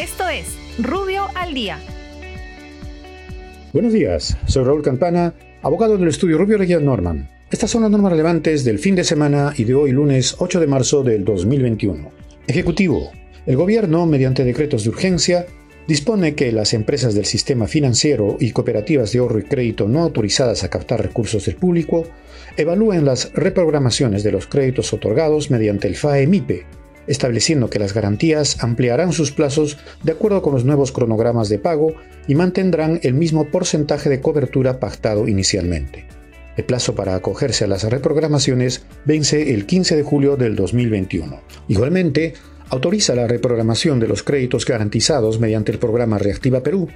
Esto 0.00 0.26
es 0.30 0.56
Rubio 0.78 1.26
al 1.34 1.52
Día. 1.52 1.78
Buenos 3.74 3.92
días, 3.92 4.34
soy 4.46 4.64
Raúl 4.64 4.82
Campana, 4.82 5.34
abogado 5.60 5.98
del 5.98 6.08
estudio 6.08 6.38
Rubio 6.38 6.56
Leguía 6.56 6.80
Norman. 6.80 7.28
Estas 7.50 7.70
son 7.70 7.82
las 7.82 7.90
normas 7.90 8.12
relevantes 8.12 8.64
del 8.64 8.78
fin 8.78 8.94
de 8.94 9.04
semana 9.04 9.52
y 9.58 9.64
de 9.64 9.74
hoy 9.74 9.92
lunes 9.92 10.36
8 10.38 10.58
de 10.58 10.66
marzo 10.66 11.02
del 11.02 11.22
2021. 11.26 12.10
Ejecutivo. 12.46 13.12
El 13.44 13.56
gobierno, 13.56 14.06
mediante 14.06 14.42
decretos 14.42 14.84
de 14.84 14.88
urgencia, 14.88 15.44
dispone 15.86 16.34
que 16.34 16.50
las 16.50 16.72
empresas 16.72 17.14
del 17.14 17.26
sistema 17.26 17.66
financiero 17.66 18.38
y 18.40 18.52
cooperativas 18.52 19.12
de 19.12 19.18
ahorro 19.18 19.40
y 19.40 19.42
crédito 19.42 19.86
no 19.86 20.00
autorizadas 20.00 20.64
a 20.64 20.70
captar 20.70 21.02
recursos 21.02 21.44
del 21.44 21.56
público 21.56 22.06
evalúen 22.56 23.04
las 23.04 23.34
reprogramaciones 23.34 24.22
de 24.22 24.32
los 24.32 24.46
créditos 24.46 24.94
otorgados 24.94 25.50
mediante 25.50 25.88
el 25.88 25.96
FAE-MIPE 25.96 26.79
estableciendo 27.06 27.70
que 27.70 27.78
las 27.78 27.94
garantías 27.94 28.62
ampliarán 28.62 29.12
sus 29.12 29.32
plazos 29.32 29.78
de 30.02 30.12
acuerdo 30.12 30.42
con 30.42 30.54
los 30.54 30.64
nuevos 30.64 30.92
cronogramas 30.92 31.48
de 31.48 31.58
pago 31.58 31.94
y 32.28 32.34
mantendrán 32.34 33.00
el 33.02 33.14
mismo 33.14 33.46
porcentaje 33.46 34.08
de 34.08 34.20
cobertura 34.20 34.80
pactado 34.80 35.26
inicialmente. 35.28 36.06
El 36.56 36.64
plazo 36.64 36.94
para 36.94 37.14
acogerse 37.14 37.64
a 37.64 37.68
las 37.68 37.84
reprogramaciones 37.84 38.84
vence 39.04 39.54
el 39.54 39.66
15 39.66 39.96
de 39.96 40.02
julio 40.02 40.36
del 40.36 40.56
2021. 40.56 41.40
Igualmente, 41.68 42.34
autoriza 42.68 43.14
la 43.14 43.26
reprogramación 43.26 43.98
de 43.98 44.08
los 44.08 44.22
créditos 44.22 44.64
garantizados 44.64 45.40
mediante 45.40 45.72
el 45.72 45.78
programa 45.78 46.18
Reactiva 46.18 46.62
Perú. 46.62 46.88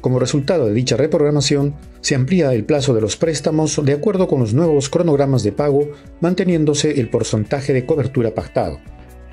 Como 0.00 0.18
resultado 0.18 0.66
de 0.66 0.72
dicha 0.72 0.96
reprogramación, 0.96 1.74
se 2.00 2.14
amplía 2.14 2.54
el 2.54 2.64
plazo 2.64 2.94
de 2.94 3.02
los 3.02 3.16
préstamos 3.16 3.80
de 3.84 3.92
acuerdo 3.92 4.26
con 4.26 4.40
los 4.40 4.54
nuevos 4.54 4.88
cronogramas 4.88 5.42
de 5.42 5.52
pago, 5.52 5.90
manteniéndose 6.20 6.98
el 6.98 7.10
porcentaje 7.10 7.72
de 7.72 7.84
cobertura 7.84 8.34
pactado. 8.34 8.80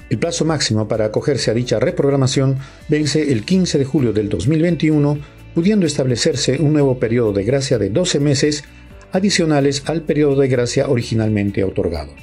El 0.10 0.20
plazo 0.20 0.46
máximo 0.46 0.88
para 0.88 1.06
acogerse 1.06 1.52
a 1.52 1.54
dicha 1.54 1.80
reprogramación 1.80 2.58
vence 2.88 3.32
el 3.32 3.44
15 3.44 3.78
de 3.78 3.86
julio 3.86 4.14
del 4.14 4.30
2021, 4.30 5.20
pudiendo 5.54 5.86
establecerse 5.86 6.60
un 6.62 6.72
nuevo 6.72 6.98
periodo 6.98 7.34
de 7.34 7.44
gracia 7.44 7.78
de 7.78 7.90
12 7.90 8.20
meses 8.22 8.64
adicionales 9.12 9.84
al 9.86 10.04
periodo 10.04 10.40
de 10.40 10.48
gracia 10.48 10.88
originalmente 10.88 11.64
otorgado. 11.64 12.14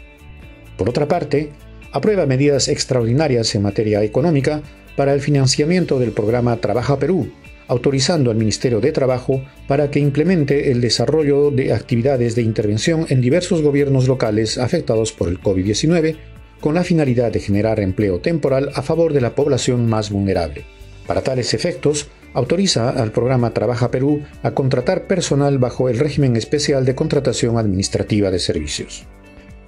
Por 0.78 0.88
otra 0.88 1.08
parte, 1.08 1.50
aprueba 1.92 2.24
medidas 2.24 2.68
extraordinarias 2.68 3.54
en 3.54 3.62
materia 3.62 4.02
económica 4.02 4.62
para 4.96 5.12
el 5.12 5.20
financiamiento 5.20 5.98
del 5.98 6.12
programa 6.12 6.56
Trabaja 6.56 6.98
Perú, 6.98 7.30
autorizando 7.68 8.30
al 8.30 8.36
Ministerio 8.36 8.80
de 8.80 8.92
Trabajo 8.92 9.42
para 9.68 9.90
que 9.90 10.00
implemente 10.00 10.70
el 10.70 10.80
desarrollo 10.80 11.50
de 11.50 11.72
actividades 11.72 12.34
de 12.34 12.42
intervención 12.42 13.06
en 13.10 13.20
diversos 13.20 13.62
gobiernos 13.62 14.08
locales 14.08 14.56
afectados 14.56 15.12
por 15.12 15.28
el 15.28 15.40
COVID-19 15.40 16.16
con 16.64 16.74
la 16.74 16.82
finalidad 16.82 17.30
de 17.30 17.40
generar 17.40 17.78
empleo 17.78 18.20
temporal 18.20 18.70
a 18.74 18.80
favor 18.80 19.12
de 19.12 19.20
la 19.20 19.34
población 19.34 19.86
más 19.86 20.08
vulnerable. 20.08 20.64
Para 21.06 21.20
tales 21.20 21.52
efectos, 21.52 22.08
autoriza 22.32 22.88
al 22.88 23.12
programa 23.12 23.52
Trabaja 23.52 23.90
Perú 23.90 24.22
a 24.42 24.52
contratar 24.52 25.06
personal 25.06 25.58
bajo 25.58 25.90
el 25.90 25.98
régimen 25.98 26.36
especial 26.36 26.86
de 26.86 26.94
contratación 26.94 27.58
administrativa 27.58 28.30
de 28.30 28.38
servicios. 28.38 29.04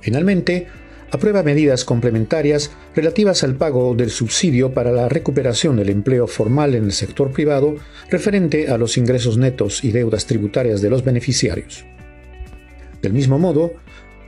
Finalmente, 0.01 0.69
aprueba 1.11 1.43
medidas 1.43 1.85
complementarias 1.85 2.71
relativas 2.95 3.45
al 3.45 3.57
pago 3.57 3.95
del 3.95 4.09
subsidio 4.09 4.73
para 4.73 4.91
la 4.91 5.11
recuperación 5.11 5.77
del 5.77 5.91
empleo 5.91 6.27
formal 6.27 6.75
en 6.75 6.85
el 6.85 6.93
sector 6.93 7.31
privado 7.31 7.77
referente 8.09 8.69
a 8.69 8.79
los 8.79 8.97
ingresos 8.97 9.37
netos 9.37 9.85
y 9.85 9.93
deudas 9.93 10.25
tributarias 10.25 10.81
de 10.81 10.89
los 10.89 11.05
beneficiarios. 11.05 11.85
Del 13.03 13.13
mismo 13.13 13.39
modo, 13.39 13.75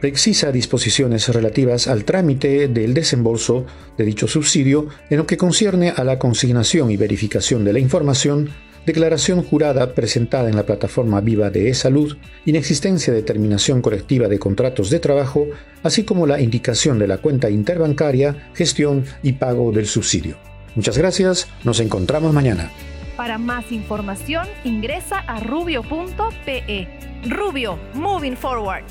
precisa 0.00 0.52
disposiciones 0.52 1.28
relativas 1.28 1.88
al 1.88 2.04
trámite 2.04 2.68
del 2.68 2.94
desembolso 2.94 3.66
de 3.96 4.04
dicho 4.04 4.28
subsidio 4.28 4.88
en 5.10 5.18
lo 5.18 5.26
que 5.26 5.36
concierne 5.36 5.92
a 5.96 6.04
la 6.04 6.18
consignación 6.18 6.90
y 6.90 6.96
verificación 6.96 7.64
de 7.64 7.72
la 7.72 7.78
información, 7.78 8.50
declaración 8.86 9.42
jurada 9.42 9.94
presentada 9.94 10.48
en 10.48 10.56
la 10.56 10.64
plataforma 10.64 11.20
viva 11.20 11.50
de 11.50 11.68
e-salud, 11.68 12.16
inexistencia 12.46 13.12
de 13.12 13.22
terminación 13.22 13.82
colectiva 13.82 14.28
de 14.28 14.38
contratos 14.38 14.90
de 14.90 15.00
trabajo, 15.00 15.46
así 15.82 16.04
como 16.04 16.26
la 16.26 16.40
indicación 16.40 16.98
de 16.98 17.08
la 17.08 17.18
cuenta 17.18 17.50
interbancaria, 17.50 18.50
gestión 18.54 19.04
y 19.22 19.32
pago 19.32 19.72
del 19.72 19.86
subsidio. 19.86 20.36
Muchas 20.74 20.96
gracias, 20.96 21.48
nos 21.64 21.80
encontramos 21.80 22.32
mañana. 22.32 22.70
Para 23.16 23.36
más 23.36 23.72
información 23.72 24.46
ingresa 24.62 25.18
a 25.18 25.40
rubio.pe. 25.40 26.88
Rubio, 27.24 27.76
moving 27.94 28.36
forward. 28.36 28.84